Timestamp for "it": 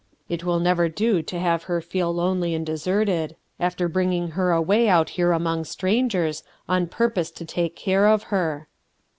0.27-0.43